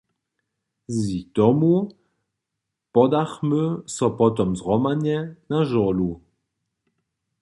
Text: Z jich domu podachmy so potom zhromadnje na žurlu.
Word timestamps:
Z 0.87 1.07
jich 1.11 1.27
domu 1.37 1.75
podachmy 2.95 3.63
so 3.95 4.07
potom 4.19 4.49
zhromadnje 4.59 5.19
na 5.51 5.59
žurlu. 5.69 6.11